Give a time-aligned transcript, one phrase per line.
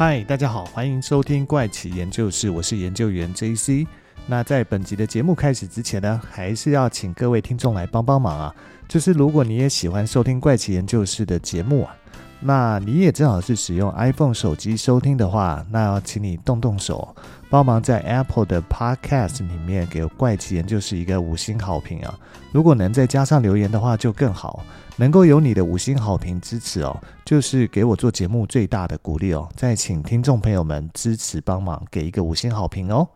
[0.00, 3.86] 嗨，大家好，欢迎收听怪奇研究室，我是研究员 JC。
[4.26, 8.54] 那在本集的节目开始之前呢，还是要请各位听众来帮帮忙啊！
[8.88, 11.94] 就是如果你也喜欢收听怪奇研究室的节目啊，
[12.40, 17.14] 那你也正好是使用 iPhone 手机收听的话，那要请你动动手，
[17.50, 22.16] 帮忙在 Apple 的 Podcast 里面给怪奇研究室一个五星好评啊！
[22.52, 24.64] 如果能再加上留言的话，就更好。
[24.96, 29.48] 能够有你的五星好评支持哦，就是给我做节目最大的鼓励哦。
[29.56, 33.08] 再请听众朋友们支持帮忙，给一个五星好评哦。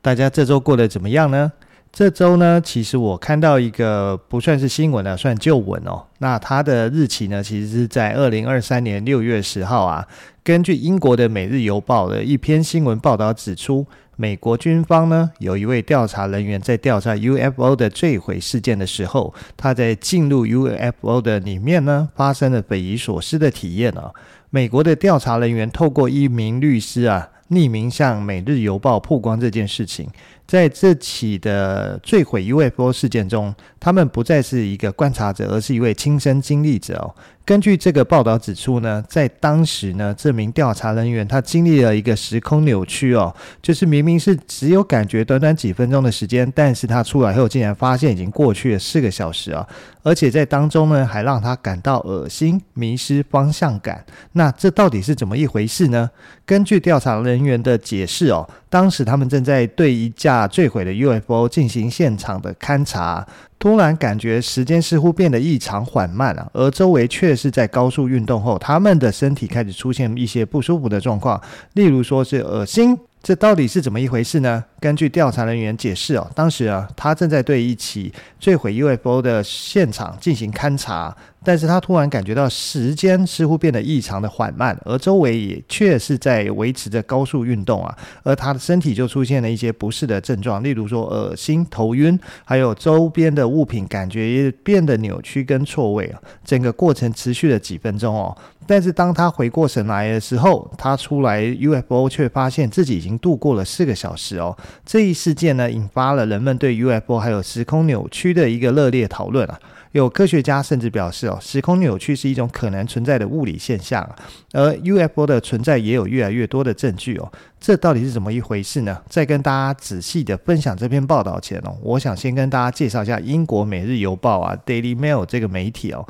[0.00, 1.52] 大家这周过得怎么样呢？
[1.92, 6.02] 这周呢，其实我看到一个不算是新闻啊，算旧闻哦。
[6.20, 10.08] 那它的日期呢，其实是在二零二三年六月十号啊。
[10.42, 13.86] 根据英国的《每日邮报》的一篇新闻报道指出。
[14.14, 24.12] 美国军方呢，有一位调查人员在调查 UFO 的坠毁事件的时候，他在进入 UFO 的里面呢，发生了匪夷所思的体验啊。
[24.50, 30.08] 美国的调查人员透过一名律师啊，匿名向《每日邮报》曝光这件事情。
[30.52, 37.08] 在这起的坠毁 UFO 事件中，他们不再是一个观察者，而是一位亲身经历者哦。
[37.44, 49.66] 根据这个报道指出呢，在当时呢，这名调查人员他经历了一个时空扭曲哦，就是明明是只有感觉短短几分钟的时间，但是他出来后竟然发现已经过去了四个小时啊，
[50.02, 54.04] 而且在当中呢，还让他感到恶心、迷失方向感。
[54.32, 56.08] 那这到底是怎么一回事呢？
[56.46, 63.26] 根据调查人员的解释哦，当时他们正在对一架坠毁的 UFO 进行现场的勘察。
[63.62, 71.40] 突然感觉时间似乎变得异常缓慢啊，而周围却是在高速运动后，他们的身体开始出现一些不舒服的状况，
[71.74, 72.98] 例如说是恶心。
[73.22, 74.64] 这到底是怎么一回事呢？
[74.80, 96.20] 根据调查人员解释哦，当时啊，他正在对一起坠毁 UFO 的现场进行勘察，但是他突然感觉到时间似乎变得异常的缓慢，而周围也确实在维持着高速运动啊，而他的身体就出现了一些不适的症状，例如说恶心、头晕，还有周边的物品感觉也变得扭曲跟错位啊。
[96.44, 98.36] 整个过程持续了几分钟哦。
[98.66, 104.56] 但是当他回过神来的时候，他出来 UFO 却发现自己已经度过了四个小时哦。
[104.84, 109.58] 这一事件呢，引发了人们对 UFO 还有时空扭曲的一个热烈讨论啊。
[109.92, 114.08] 有科学家甚至表示哦，时空扭曲是一种可能存在的物理现象，
[114.52, 117.30] 而 UFO 的存在也有越来越多的证据哦。
[117.60, 118.98] 这到底是怎么一回事呢？
[119.10, 126.06] 在跟大家仔细的分享这篇报道前哦，我想先跟大家介绍一下英国《每日邮报》啊，《Daily Mail》这个媒体哦。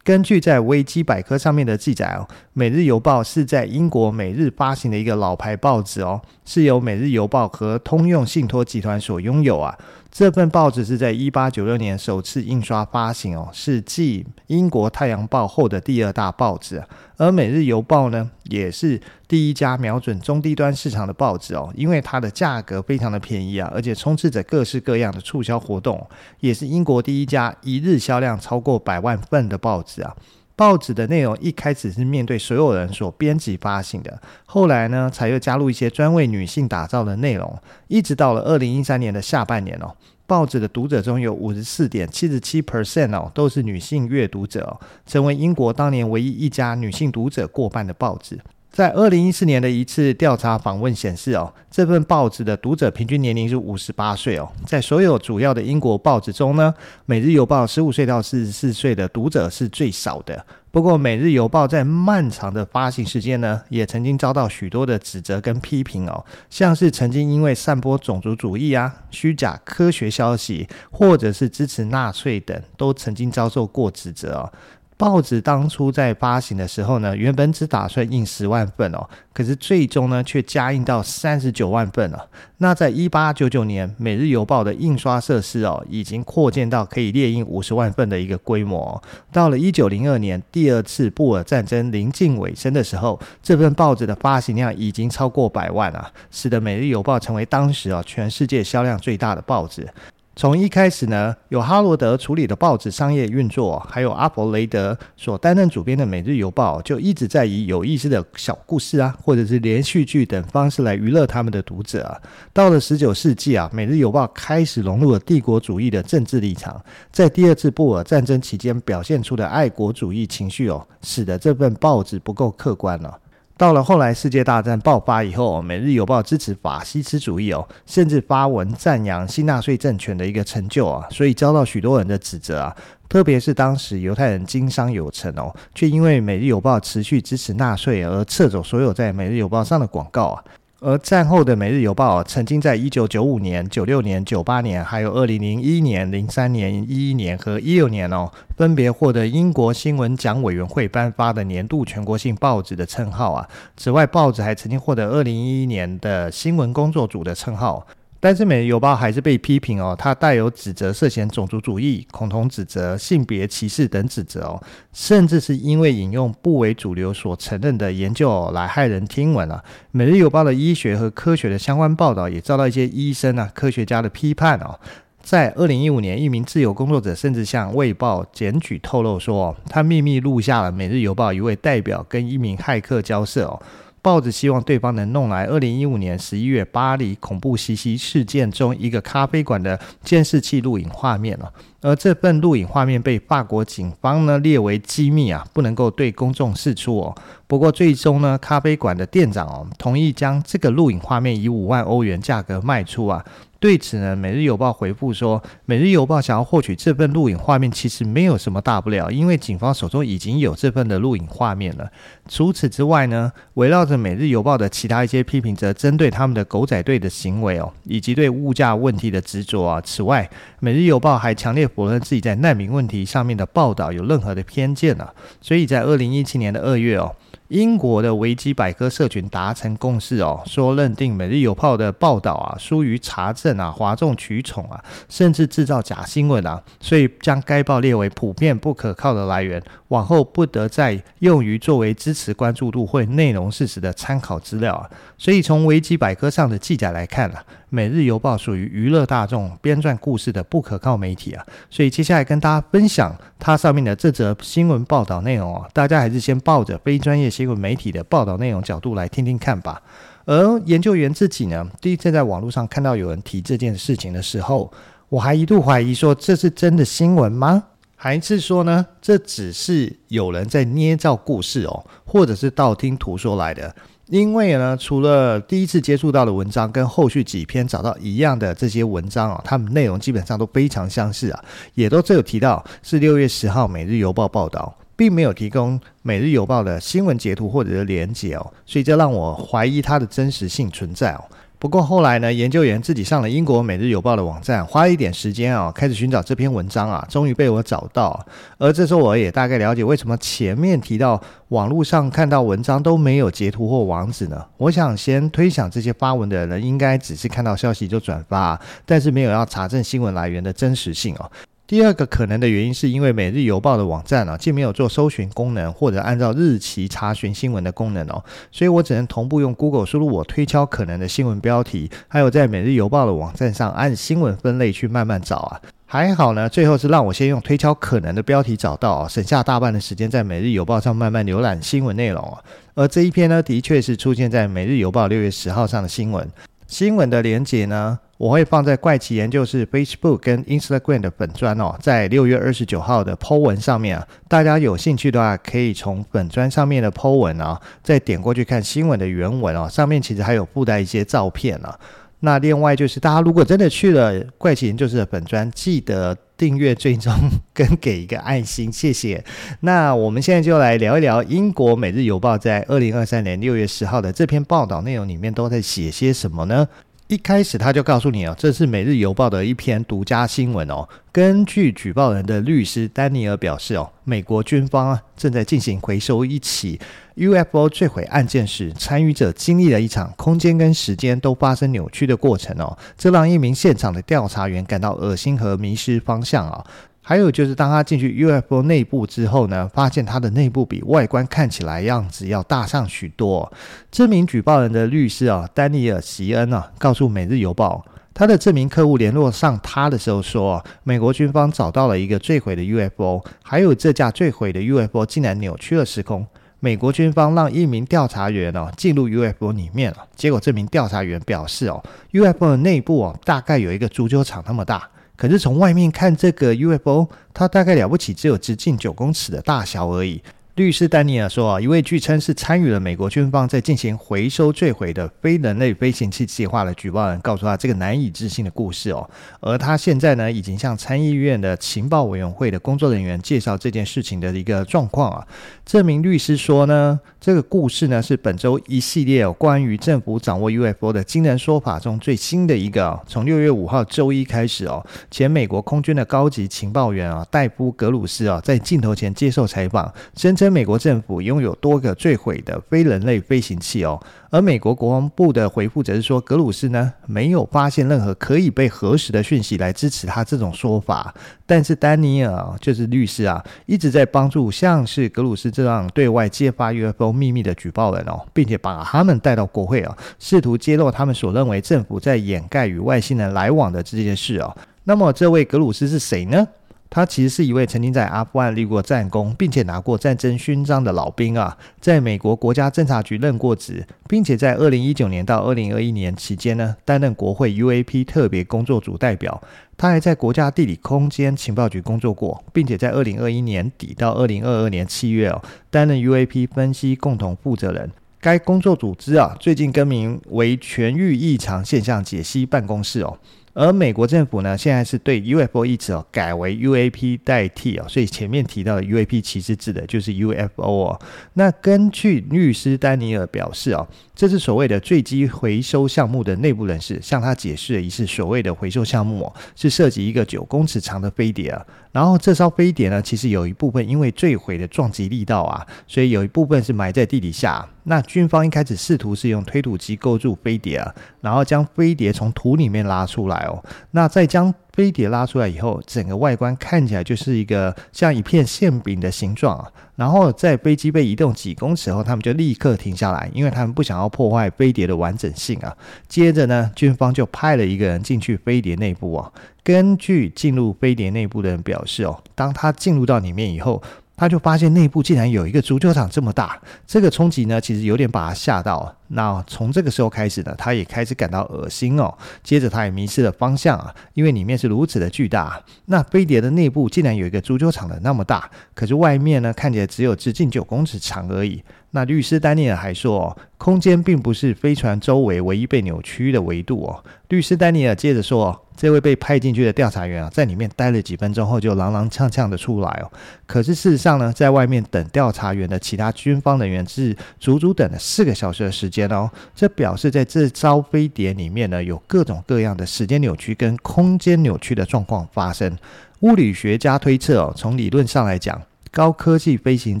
[0.10, 2.26] 根据在维基百科上面的记载哦，
[2.60, 9.74] 《每日邮报》是在英国每日发行的一个老牌报纸哦，是由《每日邮报》和通用信托集团所拥有啊。
[10.10, 16.84] 这份报纸是在一八九六年首次印刷发行哦，是继英国《太阳报》后的第二大报纸。
[17.16, 26.06] 而《每日邮报》呢，也是第一家瞄准中低端市场的报纸哦，因为它的价格非常的便宜啊，而且充斥着各式各样的促销活动，
[26.40, 30.14] 也是英国第一家一日销量超过百万份的报纸啊。
[30.60, 48.38] 报纸的内容一开始是面对所有人所编辑发行的，后来呢，才又加入一些专为女性打造的内容，一直到了二零一三年的下半年哦，报纸的读者中有五十四点七十七 percent 哦，都是女性阅读者哦，成为英国当年唯一一家女性读者过半的报纸。
[48.70, 54.48] 在二零一四年的一次调查访问显示，哦，这份报纸的读者平均年龄是五十八岁哦。
[54.64, 56.72] 在所有主要的英国报纸中呢，
[57.04, 60.46] 《每日邮报》十五岁到四十四岁的读者是最少的。
[60.70, 74.52] 不过，《每日邮报》在漫长的发行时间呢，也曾经遭到许多的指责跟批评哦，像是曾经因为散播种族主义啊、虚假科学消息，或者是支持纳粹等，都曾经遭受过指责哦。
[75.00, 82.28] 报纸当初在发行的时候呢，原本只打算印十万份哦，可是最终呢却加印到三十九万份了。
[82.58, 89.02] 那在一八九九年，《每日邮报》的印刷设施哦，已经扩建到可以列印五十万份的一个规模。
[89.32, 99.88] 到了一九零二年，第二次布尔战争临近尾声的时候，这份报纸的发行量已经超过百万啊，使得《每日邮报》成为当时啊全世界销量最大的报纸。
[100.36, 112.18] 从一开始呢，由哈罗德处理的报纸商业运作，还有阿弗雷德所担任主编的《每日邮报》，就一直在以有意思的小故事啊，或者是连续剧等方式来娱乐他们的读者。
[112.54, 116.82] 到了十九世纪啊，《每日邮报》开始融入了帝国主义的政治立场，
[117.12, 123.18] 在第二次布尔战争期间表现出的爱国主义情绪哦，使得这份报纸不够客观了。
[123.60, 132.74] 到了后来，世界大战爆发以后，《每日邮报》支持法西斯主义哦，甚至发文赞扬新纳粹政权的一个成就啊，所以遭到许多人的指责啊。
[133.06, 140.42] 特别是当时犹太人经商有成哦，却因为《每日邮报》持续支持纳粹而撤走所有在《每日邮报》上的广告啊。
[140.82, 153.46] 而战后的《每日邮报》曾经在一九九五年、九六年、九八年，还有二零零一年、零三年、一一年和一六年哦，分别获得英国新闻奖委员会颁发的年度全国性报纸的称号啊。
[153.76, 157.86] 此外，报纸还曾经获得二零一一年的新闻工作组的称号。
[158.22, 164.62] 但是《每日邮报》还是被批评哦，它带有指责涉嫌种族主义、恐同指责、性别歧视等指责哦，
[164.92, 169.64] 甚至是因为引用不为主流所承认的研究来骇人听闻啊。
[169.90, 174.78] 《每日邮报》的医学和科学的相关报道也遭到一些医生啊、科学家的批判哦。
[175.22, 183.62] 在二零一五年，一名自由工作者甚至向《卫报》检举透露说，他秘密录下了《每日邮报》一位代表跟一名骇客交涉哦。
[184.02, 191.52] 报纸希望对方能弄来二零一五年十一月巴黎恐怖袭击事件中一个咖啡馆的监视器录影画面了，
[191.82, 197.14] 而这份录影画面被法国警方呢列为机密啊，不能够对公众释出哦。
[197.46, 203.22] 不过最终呢，咖啡馆的店长哦同意将这个录影画面以五万欧元价格卖出啊。
[203.60, 211.86] 对此呢，《每日邮报》回复说，《每日邮报》想要获取这份录影画面，其实没有什么大不了，因为警方手中已经有这份的录影画面了。
[212.26, 219.78] 除此之外呢，围绕着《每日邮报》的其他一些批评，则针对他们的狗仔队的行为哦，以及对物价问题的执着啊。
[219.82, 220.26] 此外，
[220.60, 225.12] 《每日邮报》还强烈否认自己在难民问题上面的报道有任何的偏见啊。
[225.42, 227.14] 所以在二零一七年的二月哦。
[227.50, 244.90] 英国的维基百科社群达成共识哦，说认定《每日邮报》的报道啊疏于查证啊、哗众取宠啊，甚至制造假新闻啊，所以将该报列为普遍不可靠的来源，往后不得再用于作为支持关注度或内容事实的参考资料啊。
[245.16, 247.44] 所以从维基百科上的记载来看啊。
[247.72, 259.80] 《每日邮报》属于娱乐大众、编撰故事的不可靠媒体啊，所以接下来跟大家分享它上面的这则新闻报道内容啊，大家还是先抱着非专业新闻媒体的报道内容角度来听听看吧。
[260.24, 264.72] 而研究员自己呢，第一次在网络上看到有人提这件事情的时候，
[265.08, 267.62] 我还一度怀疑说，这是真的新闻吗？
[268.02, 273.76] 还是说呢，这只是有人在捏造故事哦，或者是道听途说来的？
[274.06, 281.44] 因为呢，除了第一次接触到的文章跟后续几篇找到一样的这些文章啊，它们内容基本上都非常相似啊，
[281.74, 291.24] 也都只有提到是六月十号《每日邮报》报道，并没有提供《每日邮报》的新闻截图或者是连结哦，所以这让我怀疑它的真实性存在哦。
[291.60, 298.18] 不过后来呢，研究员自己上了英国《每日邮报》的网站，花了一点时间啊，开始寻找这篇文章啊，终于被我找到。
[298.56, 304.42] 而这时候我也大概了解为什么前面提到网络上看到文章都没有截图或网址呢？
[304.56, 311.30] 我想先推想这些发文的人应该只是看到消息就转发，但是没有要查证新闻来源的真实性哦。
[311.70, 325.60] 第二个可能的原因是因为《每日邮报》的网站啊，既没有做搜寻功能，或者按照日期查询新闻的功能哦，所以我只能同步用 Google 输入我推敲可能的新闻标题，还有在《每日邮报》的网站上按新闻分类去慢慢找啊。
[325.86, 332.42] 还好呢，最后是让我先用推敲可能的标题找到，省下大半的时间在《每日邮报》上慢慢浏览新闻内容啊。
[332.74, 336.28] 而这一篇呢，的确是出现在《每日邮报》六月十号上的新闻。
[336.70, 351.76] 新闻的连结呢，我会放在怪奇研究室 Facebook 跟 Instagram 的粉砖哦，在六月二十九号的 Po 文上面啊，大家有兴趣的话，可以从粉砖上面的 Po 文啊，再点过去看新闻的原文哦，上面其实还有附带一些照片啊。
[352.20, 357.12] 那另外就是，大家如果真的去了怪奇研究室的本专，记得订阅、追踪
[357.52, 359.24] 跟给一个爱心，谢谢。
[359.60, 366.68] 那我们现在就来聊一聊英国《每日邮报》在二零二三年六月十号的这篇报道内容里面都在写些什么呢？
[367.10, 370.88] 一开始他就告诉你哦，这是《每日邮报》的一篇独家新闻哦。
[371.10, 376.78] 根据举报人的律师丹尼尔表示哦，美国军方正在进行回收一起
[377.16, 386.64] UFO 坠毁案件时，参与者经历了一场空间跟时间都发生扭曲的过程哦，这让一名现场的调查员感到恶心和迷失方向啊。
[387.10, 393.52] 还有就是，当他进去 UFO 内部之后呢，发现它的内部比外观看起来样子要大上许多。
[393.90, 397.84] 这名举报人的律师啊，丹尼尔·席恩啊，告诉《每日邮报》。
[398.14, 406.24] 他的这名客户联络上他的时候说，美国军方找到了一个坠毁的 UFO，还有这架坠毁的 UFO 竟然扭曲了时空。
[406.60, 414.88] 美国军方让一名调查员哦进入 UFO 里面了，结果这名调查员表示哦，UFO 的内部哦大概有一个足球场那么大，
[415.20, 420.22] 可是从外面看这个 UFO，它大概了不起只有直径九公尺的大小而已。
[420.60, 429.08] 律师丹尼尔说：“啊，一位据称是参与了美国军方在进行回收坠毁的非人类飞行器计划的举报人，告诉他这个难以置信的故事哦。
[429.40, 435.26] 而他现在呢，已经向参议院的情报委员会的工作人员介绍这件事情的一个状况啊。
[435.64, 443.00] 这名律师说呢，这个故事呢是本周一系列有关于政府掌握 UFO 的惊人说法中最新的一个。
[443.06, 461.14] 从六月五号周一开始哦，前美国空军的高级情报员啊，戴夫·格鲁斯啊，在镜头前接受采访，声称。”美国政府拥有多个坠毁的非人类飞行器哦，而美国国防部的回复则是说，格鲁斯呢没有发现任何可以被核实的讯息来支持他这种说法。
[461.46, 474.56] 但是丹尼尔就是律师啊，一直在帮助像是格鲁斯这样对外揭发 UFO 秘密的举报人哦，并且把他们带到国会啊，试图揭露他们所认为政府在掩盖与外星人来往的这件事哦。
[474.84, 476.46] 那么这位格鲁斯是谁呢？
[476.90, 489.40] 他其实是一位曾经在阿富汗立过战功，并且拿过战争勋章的老兵啊，在美国国家侦察局任过职，并且在二零一九年到二零二一年期间呢，担任国会 UAP 特别工作组代表。
[489.76, 497.88] 他还在国家地理空间情报局工作过，并且在二零二一年底到二零二二年七月哦，担任 UAP 分析共同负责人。
[498.20, 503.16] 该工作组织啊，最近更名为全域异常现象解析办公室哦。
[503.52, 511.00] 而美国政府呢，现在是对 UFO 一词哦改为 UAP 代替哦，所以前面提到的 UAP 其实指的就是 UFO 哦。
[511.34, 513.86] 那根据律师丹尼尔表示哦，
[514.20, 521.64] 这是所谓的坠机回收项目的内部人士向他解释了一次，所谓的回收项目哦，是涉及一个九公尺长的飞碟啊。
[521.90, 527.66] 然后这艘飞碟呢，其实有一部分因为坠毁的撞击力道啊，所以有一部分是埋在地底下。
[527.84, 533.64] 那军方一开始试图是用推土机构筑飞碟啊，然后将飞碟从土里面拉出来哦。
[533.92, 539.70] 那再将飞碟拉出来以后，整个外观看起来就是一个像一片馅饼的形状啊。
[539.96, 545.76] 然后在飞机被移动几公尺后，他们就立刻停下来，因为他们不想要破坏飞碟的完整性啊。
[546.08, 549.30] 接着呢，军方就派了一个人进去飞碟内部啊。
[549.62, 553.82] 根据进入飞碟内部的人表示哦，当他进入到里面以后，
[554.20, 558.94] 他就发现内部竟然有一个足球场这么大，这个冲击呢，其实有点把他吓到。
[559.08, 562.14] 那从这个时候开始呢，他也开始感到恶心哦。
[562.42, 565.58] 接着他也迷失了方向啊，因为里面是如此的巨大。
[565.86, 571.64] 那飞碟的内部竟然有一个足球场的那么大，可是外面呢，看起来只有直径九公尺长而已。
[571.92, 577.02] 那律师丹尼尔还说，空间并不是飞船周围唯一被扭曲的维度哦。
[577.28, 583.10] 律师丹尼尔接着说，这位被派进去的调查员啊，在里面待了几分钟后就踉踉跄跄的出来哦。
[583.44, 589.28] 可是事实上呢，在外面等调查员的其他军方人员是足足等了四个小时的时间哦。
[589.56, 595.76] 这表示在这艘飞碟里面呢，有各种各样的时间扭曲跟空间扭曲的状况发生。
[596.20, 600.00] 物理学家推测哦，从理论上来讲，高科技飞行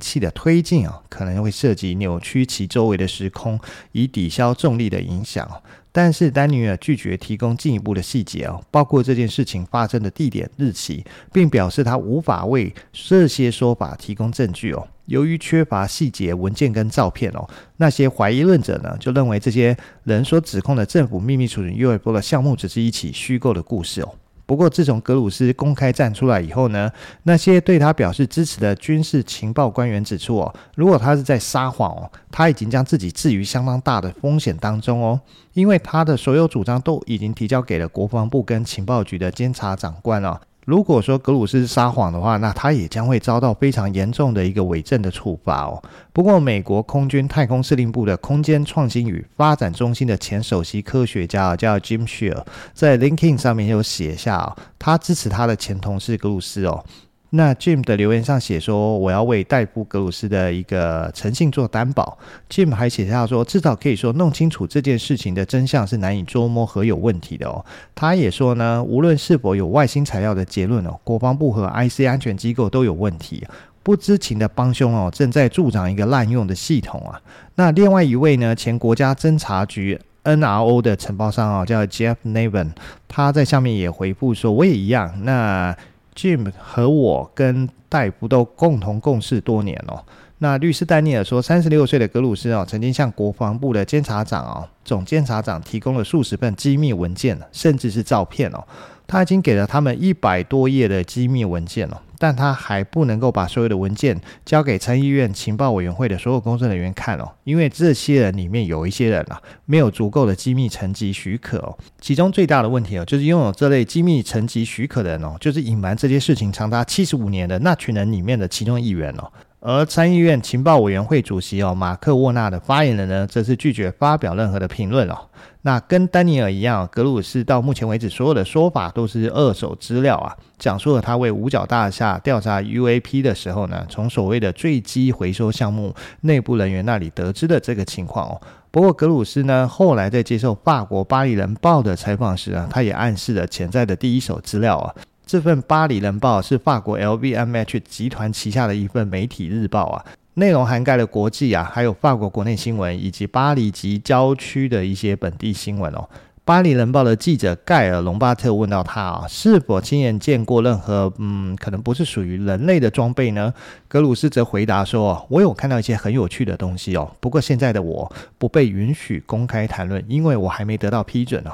[0.00, 3.58] 器的推进啊，可能会涉及扭曲其周围的时空，
[3.92, 5.48] 以抵消重力的影响。
[5.92, 14.86] 但是丹尼尔拒绝提供进一步的细节哦，包括这件事情发生的地点、日期，并表示他无法为这些说法提供证据哦。
[15.06, 24.14] 由于缺乏细节文件跟照片哦，那些怀疑论者呢，就认为这些人所指控的政府秘密储存 UFO 的项目只是一起虚构的故事哦。
[24.50, 26.90] 不过，自从格鲁斯公开站出来以后呢，
[27.22, 35.20] 那些对他表示支持的军事情报官员指出哦，如果他是在撒谎哦，他已经将自己置于相当大的风险当中哦，
[35.52, 40.40] 因为他的所有主张都已经提交给了国防部跟情报局的监察长官了。
[40.70, 45.82] 如果说格鲁斯撒谎的话，那他也将会遭到非常严重的一个伪证的处罚哦。
[46.12, 56.84] 不过，美国空军太空司令部的空间创新与发展中心的前首席科学家叫 Jim Shear，在 LinkedIn 上面有写下哦，他支持他的前同事格鲁斯哦。
[57.30, 62.18] 那 Jim 的留言上写说：“我要为戴夫·格鲁斯的一个诚信做担保。
[62.50, 73.46] ”Jim 还写下说：“至少可以说弄清楚这件事情的真相是难以捉摸和有问题的哦。”他也说呢，无论是否有外星材料的结论哦，国防部和 IC 安全机构都有问题。
[73.82, 77.20] 不知情的帮凶哦，正在助长一个滥用的系统啊。
[77.54, 82.72] 那另外一位呢，前国家侦察局 NRO 的承包商啊，叫 Jeff Navan，
[83.08, 85.74] 他在下面也回复说：“我也一样。”那
[86.14, 90.04] Jim 和我跟戴夫都共同共事多年哦。
[90.38, 98.64] 那律师丹尼尔说，三十六岁的格鲁斯啊，曾经向国防部的监察长哦、总监察长提供了数十份机密文件，甚至是照片哦。
[99.06, 111.78] 他已经给了他们一百多页的机密文件哦，但他还不能够把所有的文件交给参议院情报委员会的所有工作人员看哦，因为这些人里面有一些人啊，没有足够的机密层级许可哦。
[111.98, 119.32] 其中最大的问题哦，就是拥有这类机密层级许可的人哦，就是隐瞒这些事情长达七十五年的那群人里面的其中一员哦。
[119.60, 125.14] 而参议院情报委员会主席哦，马克沃纳的发言人呢，则是拒绝发表任何的评论哦。
[125.62, 138.40] 那跟丹尼尔一样，格鲁斯到目前为止所有的说法都是二手资料啊，讲述了他为五角大厦调查 UAP 的时候呢，从所谓的坠机回收项目内部人员那里得知的这个情况哦。
[138.70, 144.94] 不过格鲁斯呢，后来在接受法国《巴黎人报》的采访时啊，他也暗示了潜在的第一手资料啊。
[145.30, 156.08] 这份《巴黎人报》是法国 LVMH 集团旗下的一份媒体日报啊，内容涵盖了国际啊，还有法国国内新闻，以及巴黎及郊区的一些本地新闻哦。
[156.44, 163.54] 《巴黎人报》的记者盖尔·隆巴特问到他啊，是否亲眼见过任何嗯，可能不是属于人类的装备呢？
[163.86, 171.52] 格鲁斯则回答说：“我有看到一些很有趣的东西哦，不过现在的我不被允许公开谈论，因为我还没得到批准哦。”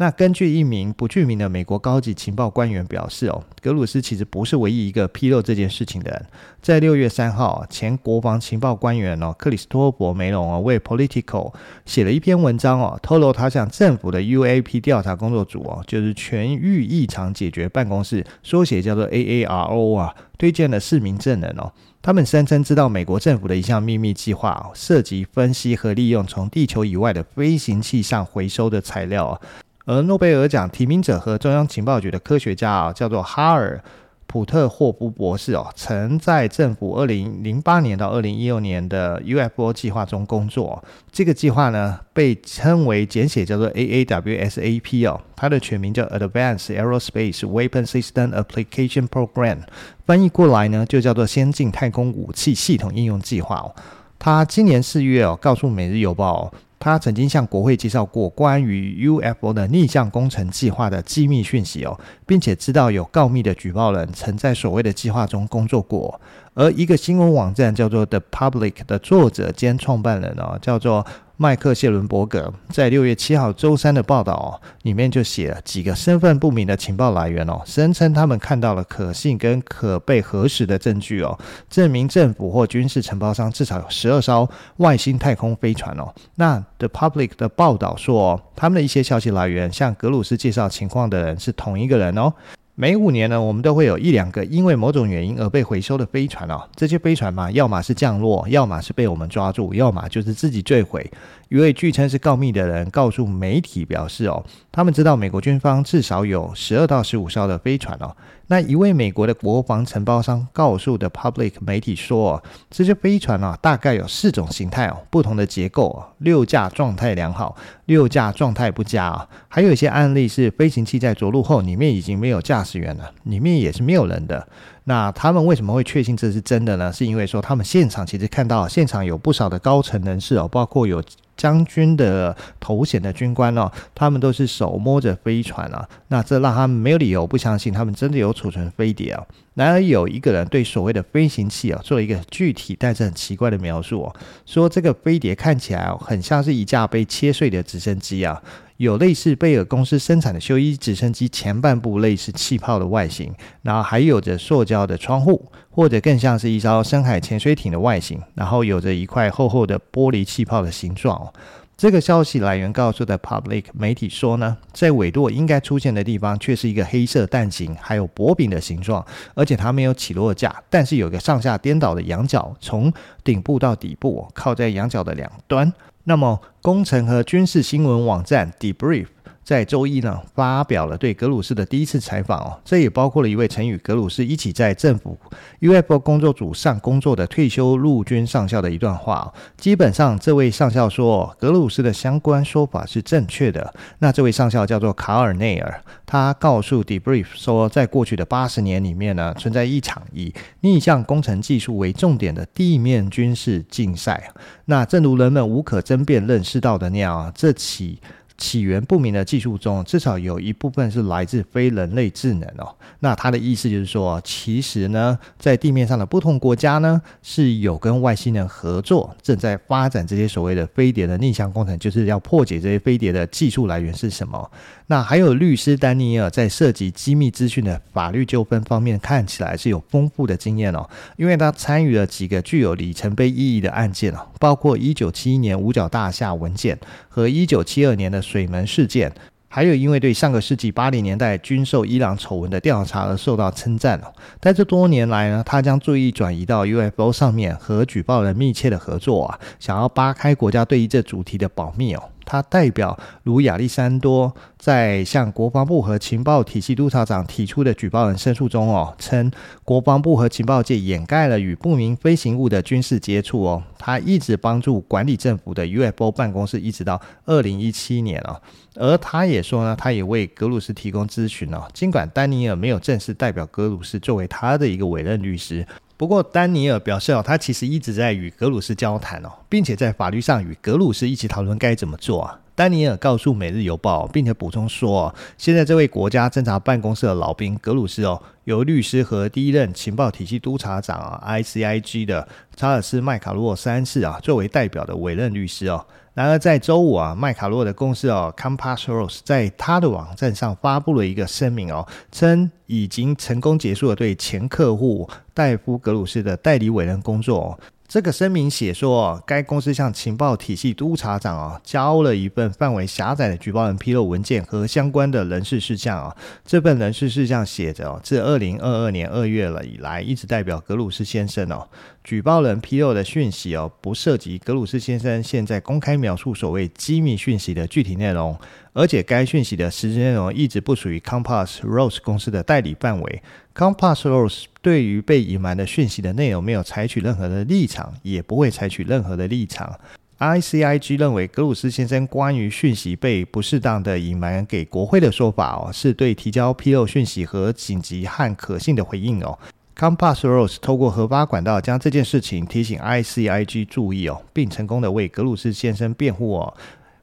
[0.00, 6.26] 那根据一名不具名的美国高级情报官员表示，哦，格鲁斯其实不是唯一一个披露这件事情的人。
[6.62, 11.52] 在六月三号，前国防情报官员哦，克里斯托弗梅隆哦，为 Politico
[11.84, 21.72] 写了一篇文章哦，透露他向政府的 UAP 调查工作组哦，就是全域异常解决办公室，缩写叫做 AARO 啊，推荐了四名证人哦。
[22.00, 29.40] 他们声称知道美国政府的一项秘密计划，涉及分析和利用从地球以外的飞行器上回收的材料。
[29.88, 33.82] 而诺贝尔奖提名者和中央情报局的科学家啊，叫做哈尔
[34.26, 40.84] 普特霍夫博士哦，曾在政府二零零八年到二零一六年的 UFO 计划中工作。
[41.10, 49.60] 这个计划呢，被称为简写叫做 AAWSAP 哦，它的全名叫 Advanced Aerospace Weapon System Application Program，
[50.04, 53.74] 翻译过来呢，就叫做先进太空武器系统应用计划哦。
[54.18, 56.52] 他今年四月哦，告诉《每日邮报》。
[56.78, 66.20] 他曾经向国会介绍过关于 UFO 的逆向工程计划的机密讯息哦，并且知道有告密的举报人曾在所谓的计划中工作过。
[66.54, 71.06] 而一个新闻网站叫做 The Public 的作者兼创办人哦，叫做。
[71.40, 81.38] 麦克谢伦伯格在六月七号周三的报道哦，里面就写了几个身份不明的情报来源哦，声称他们看到了可信跟可被核实的证据哦，
[81.70, 86.12] 证明政府或军事承包商至少有十二艘外星太空飞船哦。
[86.34, 92.34] 那 The Public 的报道说，他们的一些消息来源向格鲁斯介绍情况的人是同一个人哦。
[92.80, 96.62] 每五年呢，我们都会有一两个因为某种原因而被回收的飞船哦。
[96.76, 101.10] 这些飞船嘛，要么是降落，要么是被我们抓住，要么就是自己坠毁。
[101.48, 108.14] 一位据称是告密的人告诉媒体表示哦，他们知道美国军方至少有十二到十五艘的飞船哦。
[108.50, 119.28] 那一位美国的国防承包商告诉的 Public 媒体说，这些飞船啊，大概有四种形态哦，不同的结构哦，六架状态良好，六架状态不佳啊。
[119.48, 124.48] 还有一些案例是飞行器在着陆后，里面已经没有驾驶员了，里面也是没有人的。
[124.88, 126.90] 那他们为什么会确信这是真的呢？
[126.92, 131.00] 是因为说他们现场其实看到现场有不少的高层人士哦，包括有。
[131.38, 139.24] 将军的头衔的军官哦，他们都是手摸着飞船啊，那这让他们没有理由不相信他们真的有储存飞碟啊。
[139.58, 144.16] 然而有一个人对所谓的飞行器啊做了一个具体但是很奇怪的描述哦，
[144.46, 148.40] 说这个飞碟看起来哦很像是一架被切碎的直升机啊。
[148.76, 161.32] 有类似贝尔公司生产的休伊直升机前半部类似气泡的外形，然后还有着塑胶的窗户，或者更像是一艘深海潜水艇的外形，然后有着一块厚厚的玻璃气泡的形状。
[161.78, 175.72] 这个消息来源告诉的 Public 媒体说呢，在尾舵应该出现的地方却是一个黑色蛋形，还有薄饼的形状，而且它没有起落架，但是有个上下颠倒的羊角，从顶部到底部靠在羊角的两端。
[176.02, 179.06] 那么，工程和军事新闻网站 Debrief。
[179.48, 185.16] 在周一呢，发表了对格鲁斯的第一次采访哦，这也包括了一位曾与格鲁斯一起在政府
[185.60, 189.32] UFO 工作组上工作的退休陆军上校的一段话。
[189.56, 193.72] 基本上，这位上校说，格鲁斯的相关说法是正确的。
[194.00, 200.30] 那这位上校叫做卡尔内尔，他告诉 Debrief 说，在过去的八十年里面呢，存在一场以
[200.60, 204.30] 逆向工程技术为重点的地面军事竞赛。
[204.66, 207.98] 那正如人们无可争辩认识到的那样啊，这起。
[208.38, 212.74] 起源不明的技术中，至少有一部分是来自非人类智能哦。
[213.00, 224.50] 那他的意思就是说，其实呢，在地面上的不同国家呢，是有跟外星人合作，正在发展这些所谓的飞碟的逆向工程，就是要破解这些飞碟的技术来源是什么。
[224.86, 239.10] 那还有律师丹尼尔在涉及机密资讯的法律纠纷方面，看起来是有丰富的经验哦，因为他参与了几个具有里程碑意义的案件哦，包括一九七一年五角大厦文件和一九七二年的水门事件，
[239.48, 244.12] 还有因为对上个世纪八零年代军售伊朗丑闻的调查而受到称赞哦。
[244.38, 252.02] 在这多年来呢，他将注意转移到 UFO 上面，和举报人密切的合作啊，想要扒开国家对于这主题的保密哦。
[252.28, 259.30] 他代表如亚历山多在向国防部和情报体系督察长提出的举报人申诉中哦，称
[259.64, 263.62] 国防部和情报界掩盖了与不明飞行物的军事接触哦。
[263.78, 268.38] 他一直帮助管理政府的 UFO 办公室，一直到二零一七年哦。
[268.74, 271.66] 而他也说呢，他也为格鲁斯提供咨询哦。
[271.72, 275.66] 尽管丹尼尔没有正式代表格鲁斯作为他的一个委任律师。
[275.98, 282.38] 不过，丹尼尔表示哦，他其实一直在与格鲁斯交谈哦，并且在法律上与格鲁斯一起讨论该怎么做啊。
[282.54, 295.84] 丹尼尔告诉《每日邮报》，并且补充说哦，现在这位国家侦察办公室的老兵格鲁斯哦，由律师和第一任情报体系督察长啊 （ICIG） 的查尔斯·麦卡洛三世啊作为代表的委任律师哦。
[296.18, 307.58] 然而，在周五啊，麦卡洛的公司哦，Compass Rose 在他的网站上发布了一个声明哦，称已经成功结束了对前客户戴夫格鲁斯的代理委任工作哦。
[307.88, 316.14] 这个声明写说，该公司向情报体系督察长啊交了一份范围狭窄的举报人披露文件和相关的人事事项啊。
[316.44, 321.66] 这份人事事项写着哦，自二零二二年二月了以来，一直代表格鲁斯先生哦。
[322.04, 328.38] 举报人披露的讯息哦，不涉及格鲁斯先生现在公开描述所谓机密讯息的具体内容，
[328.78, 333.22] 而且该讯息的实质内容一直不属于 Compass Rose 公司的代理范围。
[333.52, 339.76] Compass Rose 对于被隐瞒的讯息的内容没有采取任何的立场，也不会采取任何的立场。
[340.20, 349.36] ICIG 认为格鲁斯先生关于讯息被不适当的隐瞒给国会的说法哦，是对提交披露讯息和紧急和可信的回应哦。
[349.76, 356.54] Compass Rose 透过核发管道将这件事情提醒 ICIG 注意哦，并成功的为格鲁斯先生辩护哦。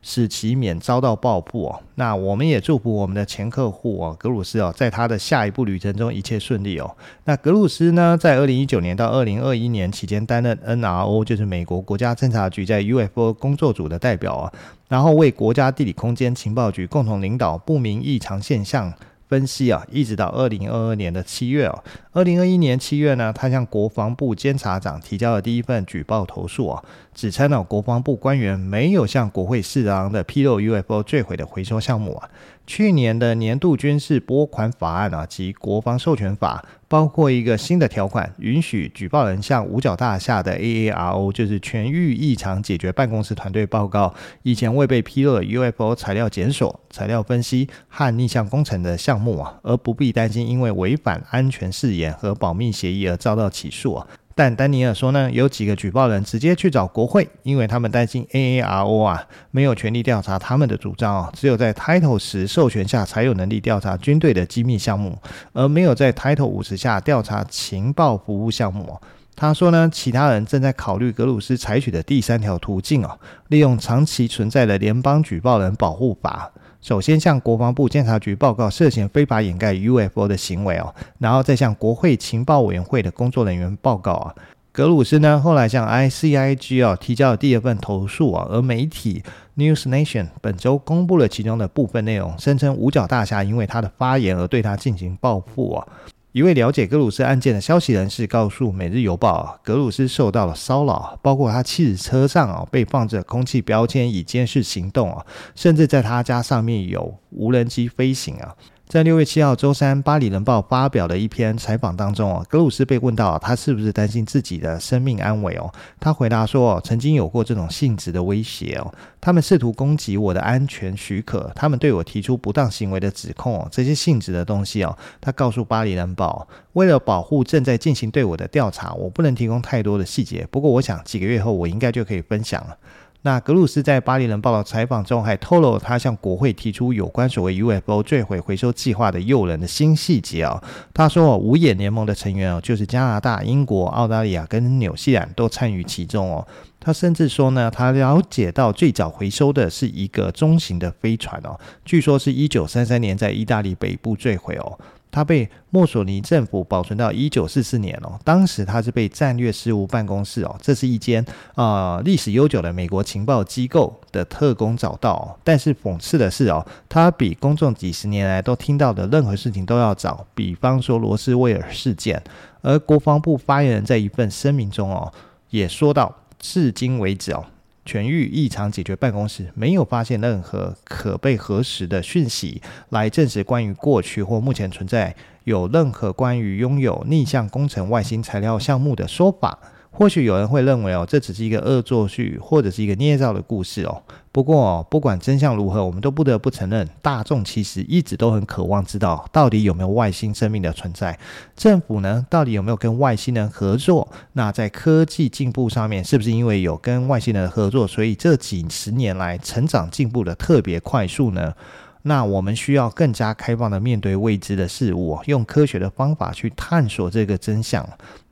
[0.08, 1.82] 使其免遭到报复哦。
[1.96, 6.96] 那我们也祝福我们的前客户哦，格鲁斯哦，在他的下一步旅程中一切顺利哦。
[7.24, 14.54] 那格鲁斯呢，在二零一九年到二零二一年期间担任 NRO，就是美国国家侦察局在 UFO 工作组的代表啊，
[14.88, 18.94] 然后为国家地理空间情报局共同领导不明异常现象。
[19.28, 26.84] 分析啊，一直到二零二二年的七月哦，二零二一年七月呢，他向国防部监察长提交了第一份举报投诉啊，
[27.14, 32.30] 指称呢，国防部官员没有向国会适当的披露 UFO 坠毁的回收项目啊。
[32.68, 54.08] 去年的年度军事拨款法案啊及国防授权法，包括一个新的条款，允许举报人向五角大厦的 AARO，就是全域异常解决办公室团队报告以前未被披露的 UFO 材料检索、材料分析和逆向工程的项目啊，而不必担心因为违反安全誓言和保密协议而遭到起诉啊。
[54.38, 65.18] 但丹尼尔说呢，有几个举报人直接去找国会，因为他们担心 AARO 啊没有权利调查他们的主张哦，只有在 Title 十授权下才有能力调查军队的机密项目，
[65.54, 69.00] 而没有在 Title 五十下调查情报服务项目。
[69.36, 73.20] 他说呢，其他人正在考虑格鲁斯采取的第三条途径哦，
[73.50, 76.52] 利用长期存在的联邦举报人保护法。
[76.82, 84.36] 首先向国防部监察局报告涉嫌非法掩盖 UFO 的行为哦，然后再向国会情报委员会的工作人员报告啊。
[84.72, 89.24] 格鲁斯呢，后来向 ICIG 哦提交了第二份投诉啊，而媒体
[89.58, 95.88] News Nation 本周公布了其中的部分内容，声称五角大侠因为他的发言而对他进行报复啊。
[96.36, 108.54] 一位了解格鲁斯案件的消息人士告诉《每日邮报》，格鲁斯受到了骚扰，包括他妻子车上啊被放着空气标签以监视行动啊，甚至在他家上面有无人机飞行啊。
[108.88, 132.78] 在六月七号周三，《巴黎人报》发表的一篇采访当中啊，格鲁斯被问到他是不是担心自己的生命安危哦，他回答说，曾经有过这种性质的威胁哦，他们试图攻击我的安全许可，他们对我提出不当行为的指控哦，这些性质的东西哦，他告诉《巴黎人报》，为了保护正在进行对我的调查，我不能提供太多的细节，不过我想几个月后我应该就可以分享了。
[133.26, 140.64] 那格鲁斯在《巴黎人报》的采访中还透露，他向国会提出有关所谓 UFO 坠毁回收计划的诱人的新细节啊。
[140.94, 146.48] 他说，五眼联盟的成员哦，就是加拿大、英国、澳大利亚跟纽西兰都参与其中哦。
[146.80, 154.78] 他甚至说呢，他了解到最早回收的是一个中型的飞船哦，据说是一九三三年在意大利北部坠毁哦。
[155.16, 165.40] 它被墨索尼政府保存到一九四四年哦，当时它是被战略事务办公室哦，这是一间啊历史悠久的美国情报机构的特工找到。
[165.42, 172.22] 但是讽刺的是哦，它比公众几十年来都听到的任何事情都要早，比方说罗斯威尔事件。
[172.62, 175.14] 而国防部发言人在一份声明中哦，
[175.50, 177.46] 也说到，至今为止哦。
[177.86, 189.60] 全域异常解决办公室没有发现任何可被核实的讯息来证实关于过去或目前存在有任何关于拥有逆向工程外星材料项目的说法。
[189.92, 194.04] 或许有人会认为哦，这只是一个恶作剧或者是一个捏造的故事哦。
[194.36, 201.18] 不过，不管真相如何，我们都不得不承认，大众其实一直都很渴望知道到底有没有外星生命的存在。
[201.56, 204.06] 政府呢，到底有没有跟外星人合作？
[204.34, 211.54] 那在科技进步上面，是不是因为有跟外星人合作，所以这几十年来成长进步的特别快速呢？
[212.02, 217.88] 那我们需要更加开放的面对未知的事物，用科学的方法去探索这个真相。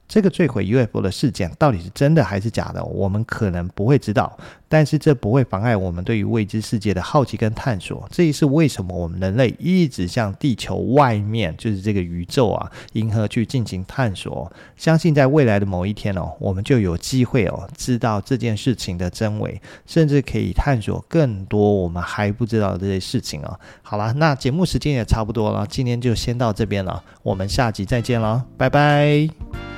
[0.08, 2.84] 这个坠毁 UFO 的事件到底是真的还是假的？
[2.84, 4.38] 我们可能不会知道，
[4.68, 8.08] 但是这不会妨碍我们对于未知世界的好奇跟探索。
[8.12, 14.52] 这也是为什么我们人类一直向地球外面，就是这个宇宙啊、银河去进行探索。
[14.76, 23.60] 相信在未来的某一天哦，我们就有机会哦，知道这件事情的真伪，甚至可以探索更多我们还不知道的这些事情哦。
[23.82, 29.73] 好了，那节目时间也差不多了，今天就先到这边了，我们下集再见了，拜拜。